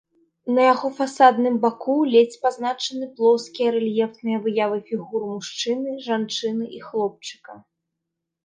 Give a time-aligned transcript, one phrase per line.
[0.53, 7.53] На яго фасадным баку ледзь пазначаны плоскія рэльефныя выявы фігур мужчыны, жанчыны і хлопчыка.